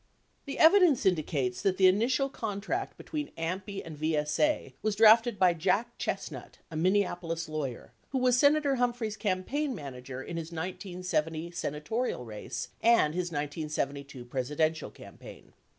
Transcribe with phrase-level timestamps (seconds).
[0.01, 0.07] 1
[0.45, 5.69] The evidence indicates that the initial contract between AMPI and VSA was drafted by J
[5.69, 12.25] ack Chestnut, a Minneapolis lawyer, who was Senator Humphrey's campaign manager in his 1970 senatorial
[12.25, 15.53] race and his 1972 Presidential campaign.